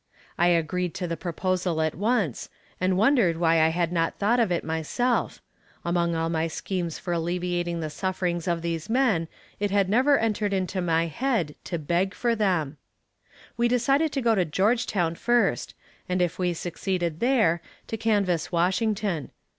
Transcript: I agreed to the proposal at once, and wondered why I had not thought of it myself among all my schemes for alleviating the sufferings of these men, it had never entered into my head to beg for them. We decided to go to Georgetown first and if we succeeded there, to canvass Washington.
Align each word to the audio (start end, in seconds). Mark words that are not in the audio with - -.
I 0.35 0.47
agreed 0.47 0.95
to 0.95 1.05
the 1.05 1.15
proposal 1.15 1.79
at 1.79 1.93
once, 1.93 2.49
and 2.79 2.97
wondered 2.97 3.37
why 3.37 3.61
I 3.61 3.67
had 3.69 3.91
not 3.91 4.17
thought 4.17 4.39
of 4.39 4.51
it 4.51 4.63
myself 4.63 5.43
among 5.85 6.15
all 6.15 6.27
my 6.27 6.47
schemes 6.47 6.97
for 6.97 7.13
alleviating 7.13 7.81
the 7.81 7.89
sufferings 7.91 8.47
of 8.47 8.63
these 8.63 8.89
men, 8.89 9.27
it 9.59 9.69
had 9.69 9.89
never 9.89 10.17
entered 10.17 10.53
into 10.53 10.81
my 10.81 11.05
head 11.05 11.53
to 11.65 11.77
beg 11.77 12.15
for 12.15 12.33
them. 12.33 12.77
We 13.57 13.67
decided 13.67 14.11
to 14.13 14.21
go 14.23 14.33
to 14.33 14.43
Georgetown 14.43 15.13
first 15.13 15.75
and 16.09 16.19
if 16.19 16.39
we 16.39 16.55
succeeded 16.55 17.19
there, 17.19 17.61
to 17.85 17.95
canvass 17.95 18.51
Washington. 18.51 19.29